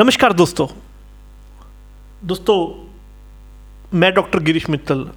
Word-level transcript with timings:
नमस्कार 0.00 0.32
दोस्तों। 0.32 0.66
दोस्तों, 2.24 2.88
मैं 3.98 4.14
डॉक्टर 4.14 4.38
गिरीश 4.38 4.70
मित्तल 4.70 5.10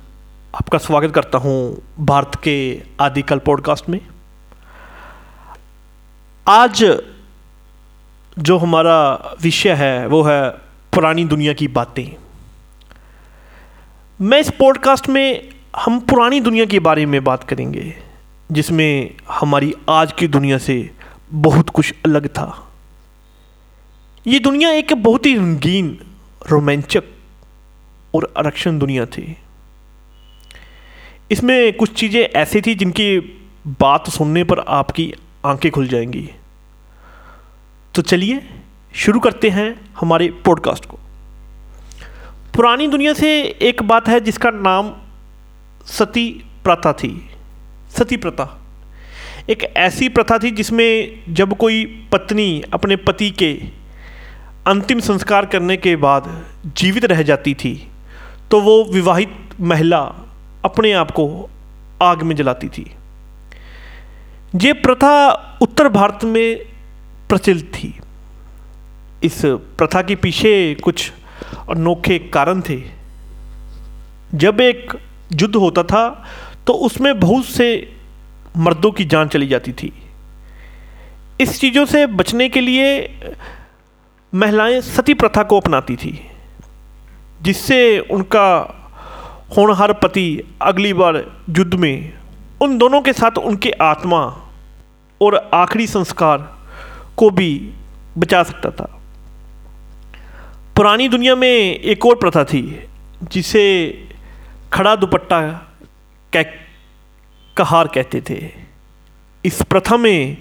आपका 0.55 0.77
स्वागत 0.77 1.13
करता 1.15 1.37
हूँ 1.37 1.81
भारत 1.99 2.31
के 2.43 2.81
आदिकल 2.99 3.39
पॉडकास्ट 3.39 3.89
में। 3.89 3.99
आज 6.47 6.99
जो 8.39 8.57
हमारा 8.57 9.15
विषय 9.41 9.73
है, 9.73 10.07
वो 10.07 10.23
है 10.23 10.49
पुरानी 10.93 11.25
दुनिया 11.25 11.53
की 11.53 11.67
बातें। 11.67 12.15
मैं 14.21 14.39
इस 14.39 14.49
पॉडकास्ट 14.49 15.09
में 15.09 15.49
हम 15.75 15.99
पुरानी 15.99 16.39
दुनिया 16.39 16.65
के 16.65 16.79
बारे 16.79 17.05
में 17.05 17.23
बात 17.23 17.43
करेंगे, 17.43 17.95
जिसमें 18.51 19.15
हमारी 19.29 19.73
आज 19.89 20.13
की 20.13 20.27
दुनिया 20.27 20.57
से 20.57 20.91
बहुत 21.33 21.69
कुछ 21.69 21.93
अलग 22.05 22.27
था। 22.27 22.72
ये 24.27 24.39
दुनिया 24.39 24.69
एक 24.69 24.93
बहुत 24.93 25.25
ही 25.25 25.35
रंगीन, 25.35 25.99
रोमांचक 26.51 27.03
और 28.15 28.33
आरक्षण 28.37 28.79
दुनिया 28.79 29.05
थी। 29.05 29.37
इसमें 31.31 31.73
कुछ 31.73 31.93
चीज़ें 31.93 32.21
ऐसी 32.21 32.61
थी 32.61 32.75
जिनकी 32.75 33.19
बात 33.67 34.09
सुनने 34.09 34.43
पर 34.43 34.59
आपकी 34.59 35.13
आँखें 35.45 35.71
खुल 35.71 35.87
जाएँगी। 35.87 36.29
तो 37.95 38.01
चलिए, 38.01 38.49
शुरू 38.95 39.19
करते 39.19 39.49
हैं 39.49 39.91
हमारे 39.99 40.27
पॉडकास्ट 40.27 40.85
को। 40.85 40.99
पुरानी 42.55 42.87
दुनिया 42.87 43.13
से 43.13 43.43
एक 43.43 43.83
बात 43.83 44.07
है 44.07 44.19
जिसका 44.19 44.49
नाम 44.49 44.95
सती 45.85 46.43
प्रथा 46.63 46.93
थी। 46.93 47.29
सती 47.97 48.17
प्रथा। 48.17 48.61
एक 49.49 49.63
ऐसी 49.63 50.09
प्रथा 50.09 50.37
थी 50.37 50.51
जिसमें 50.51 51.23
जब 51.29 51.57
कोई 51.57 51.85
पत्नी 51.85 52.63
अपने 52.73 52.95
पति 52.95 53.31
के 53.31 53.82
अंतिम 54.67 54.99
संस्कार 54.99 55.45
करने 55.45 55.75
के 55.77 55.95
बाद 55.95 56.27
जीवित 56.77 57.05
रह 57.05 57.21
जाती 57.23 57.53
थी 57.53 57.71
तो 58.51 58.59
वो 58.61 58.83
विवाहित 58.83 59.61
महिला 59.61 59.99
अपने 60.65 60.91
आप 60.93 61.11
को 61.11 61.25
आग 62.01 62.21
में 62.23 62.35
जलाती 62.35 62.67
थी। 62.67 62.85
ये 64.55 64.73
प्रथा 64.73 65.11
उत्तर 65.61 65.89
भारत 65.89 66.23
में 66.23 66.65
प्रचलित 67.29 67.71
थी। 67.73 67.93
इस 69.23 69.41
प्रथा 69.77 70.01
के 70.01 70.15
पीछे 70.15 70.53
कुछ 70.83 71.11
अनोखे 71.69 72.19
कारण 72.33 72.61
थे। 72.61 72.81
जब 74.35 74.61
एक 74.61 74.93
युद्ध 75.33 75.55
होता 75.55 75.83
था 75.83 76.07
तो 76.67 76.73
उसमें 76.87 77.19
बहुत 77.19 77.45
से 77.45 77.67
मर्दों 78.57 78.91
की 78.91 79.05
जान 79.05 79.27
चली 79.27 79.47
जाती 79.47 79.71
थी। 79.73 79.91
इस 81.41 81.59
चीज़ों 81.61 81.85
से 81.85 82.05
बचने 82.07 82.49
के 82.49 82.61
लिए 82.61 82.85
महिलाएँ 84.33 84.79
सती 84.81 85.13
प्रथा 85.13 85.43
को 85.43 85.59
अपनाती 85.59 85.95
थी, 85.95 86.19
जिससे 87.41 87.99
उनका 87.99 88.45
होनहार 89.57 89.93
पति 89.93 90.41
अगली 90.61 90.93
बार 90.93 91.17
युद्ध 91.49 91.73
में 91.73 92.13
उन 92.61 92.77
दोनों 92.77 93.01
के 93.01 93.13
साथ 93.13 93.37
उनके 93.37 93.71
आत्मा 93.71 94.21
और 95.21 95.35
आखिरी 95.53 95.87
संस्कार 95.87 96.37
को 97.17 97.29
भी 97.29 97.69
बचा 98.17 98.41
सकता 98.43 98.71
था। 98.71 98.85
पुरानी 100.75 101.07
दुनिया 101.09 101.35
में 101.35 101.47
एक 101.47 102.05
और 102.05 102.15
प्रथा 102.15 102.43
थी, 102.43 102.63
जिसे 103.23 103.63
खड़ा 104.73 104.95
दुपट्टा 104.95 105.41
कह 106.33 106.43
कहार 107.57 107.87
कहते 107.87 108.21
थे। 108.21 108.49
इस 109.45 109.61
प्रथा 109.61 109.97
में 109.97 110.37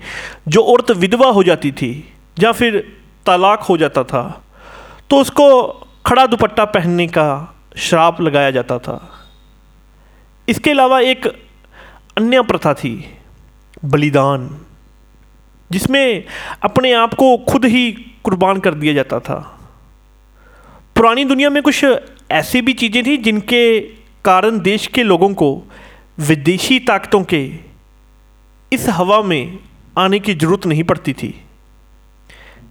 जो 0.48 0.62
औरत 0.62 0.90
विधवा 0.90 1.30
हो 1.30 1.42
जाती 1.42 1.72
थी 1.72 1.92
या 2.40 2.52
फिर 2.52 3.01
तलाक 3.26 3.62
हो 3.62 3.76
जाता 3.76 4.04
था 4.04 4.22
तो 5.10 5.20
उसको 5.20 5.46
खड़ा 6.06 6.26
दुपट्टा 6.26 6.64
पहनने 6.66 7.06
का 7.08 7.28
श्राप 7.76 8.20
लगाया 8.20 8.50
जाता 8.50 8.78
था। 8.78 8.96
इसके 10.48 10.70
अलावा 10.70 11.00
एक 11.00 11.26
अन्य 12.16 12.42
प्रथा 12.42 12.72
थी, 12.74 12.94
बलिदान, 13.84 14.48
जिसमें 15.70 16.24
अपने 16.62 16.92
आप 16.92 17.14
को 17.14 17.36
खुद 17.48 17.64
ही 17.64 17.90
कुर्बान 18.24 18.60
कर 18.60 18.74
दिया 18.74 18.94
जाता 18.94 19.20
था। 19.20 19.36
पुरानी 20.96 21.24
दुनिया 21.24 21.50
में 21.50 21.62
कुछ 21.62 21.84
ऐसी 22.30 22.60
भी 22.62 22.72
चीज़ें 22.72 23.02
थी 23.06 23.16
जिनके 23.18 23.80
कारण 24.24 24.60
देश 24.60 24.86
के 24.86 25.02
लोगों 25.02 25.32
को 25.34 25.48
विदेशी 26.18 26.78
ताकतों 26.80 27.22
के 27.24 27.44
इस 28.72 28.88
हवा 28.88 29.22
में 29.22 29.58
आने 29.98 30.18
की 30.18 30.34
ज़रूरत 30.34 30.66
नहीं 30.66 30.84
पड़ती 30.84 31.12
थी। 31.12 31.34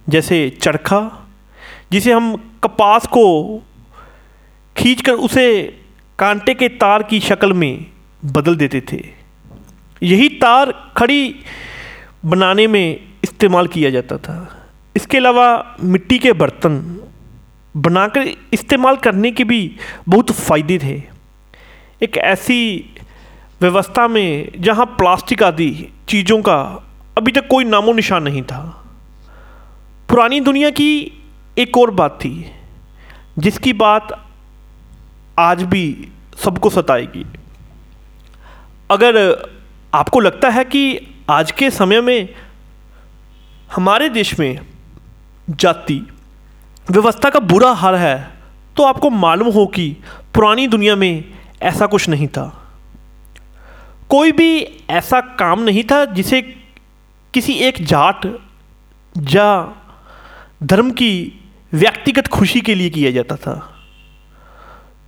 जैसे 0.08 0.58
चरखा, 0.62 1.28
जिसे 1.92 2.12
हम 2.12 2.58
कपास 2.64 3.06
को 3.06 3.58
खींचकर 4.76 5.12
उसे 5.12 5.78
कांटे 6.18 6.54
के 6.54 6.68
तार 6.68 7.02
की 7.02 7.20
शक्ल 7.20 7.52
में 7.52 7.86
बदल 8.24 8.56
देते 8.56 8.80
थे। 8.80 9.04
यही 10.02 10.28
तार 10.28 10.92
खड़ी 10.96 11.34
बनाने 12.24 12.66
में 12.66 13.00
इस्तेमाल 13.22 13.66
किया 13.66 13.90
जाता 13.90 14.18
था। 14.18 14.66
इसके 14.96 15.18
अलावा 15.18 15.76
मिट्टी 15.82 16.18
के 16.18 16.32
बर्तन 16.32 17.00
बनाकर 17.76 18.28
इस्तेमाल 18.52 18.96
करने 18.96 19.30
के 19.30 19.44
भी 19.44 19.76
बहुत 20.08 20.30
फ़ायदे 20.30 20.78
थे। 20.78 21.02
एक 22.02 22.16
ऐसी 22.16 22.90
व्यवस्था 23.60 24.08
में 24.08 24.52
जहाँ 24.58 24.86
प्लास्टिक 24.86 25.42
आदि 25.42 25.88
चीज़ों 26.08 26.42
का 26.42 26.86
अभी 27.18 27.32
तक 27.32 27.46
कोई 27.46 27.64
नामो 27.64 27.92
निशान 27.92 28.22
नहीं 28.22 28.42
था। 28.42 28.81
पुरानी 30.12 30.40
दुनिया 30.40 30.70
की 30.70 30.88
एक 31.58 31.76
और 31.78 31.90
बात 31.90 32.18
थी, 32.20 32.52
जिसकी 33.38 33.72
बात 33.72 34.08
आज 35.38 35.62
भी 35.62 36.08
सबको 36.44 36.70
सताएगी। 36.70 37.24
अगर 38.90 39.16
आपको 39.94 40.20
लगता 40.20 40.48
है 40.48 40.64
कि 40.64 41.00
आज 41.30 41.52
के 41.52 41.70
समय 41.70 42.00
में 42.00 42.28
हमारे 43.76 44.08
देश 44.08 44.38
में 44.38 44.60
जाति 45.50 46.00
व्यवस्था 46.90 47.30
का 47.30 47.40
बुरा 47.40 47.72
हाल 47.72 47.94
है 47.94 48.16
तो 48.76 48.82
आपको 48.82 49.10
मालूम 49.10 49.48
हो 49.48 49.66
कि 49.66 49.96
पुरानी 50.34 50.66
दुनिया 50.68 50.96
में 50.96 51.24
ऐसा 51.62 51.86
कुछ 51.86 52.08
नहीं 52.08 52.28
था। 52.28 52.48
कोई 54.08 54.32
भी 54.32 54.80
ऐसा 54.90 55.20
काम 55.20 55.60
नहीं 55.60 55.84
था 55.84 56.04
जिसे 56.04 56.42
किसी 57.34 57.52
एक 57.52 57.84
जाट 57.86 58.26
या 59.30 59.78
धर्म 60.62 60.90
की 60.90 61.40
व्यक्तिगत 61.72 62.26
खुशी 62.28 62.60
के 62.60 62.74
लिए 62.74 62.90
किया 62.90 63.10
जाता 63.10 63.36
था। 63.36 63.54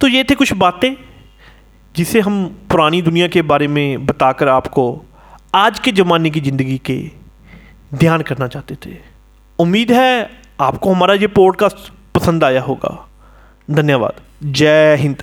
तो 0.00 0.08
ये 0.08 0.24
थे 0.24 0.34
कुछ 0.34 0.52
बातें 0.52 0.94
जिसे 1.94 2.20
हम 2.20 2.44
पुरानी 2.70 3.02
दुनिया 3.02 3.28
के 3.28 3.42
बारे 3.42 3.68
में 3.68 4.06
बताकर 4.06 4.48
आपको 4.48 5.04
आज 5.54 5.78
के 5.78 5.92
ज़माने 5.92 6.30
की 6.30 6.40
ज़िंदगी 6.40 6.78
के 6.78 6.98
ध्यान 7.94 8.22
करना 8.22 8.48
चाहते 8.48 8.74
थे। 8.74 8.96
उम्मीद 9.58 9.92
है 9.92 10.30
आपको 10.60 10.92
हमारा 10.92 11.14
ये 11.14 11.26
पॉडकास्ट 11.26 11.92
पसंद 12.14 12.44
आया 12.44 12.62
होगा। 12.62 13.08
धन्यवाद। 13.70 14.20
जय 14.44 14.96
हिंद। 14.96 15.22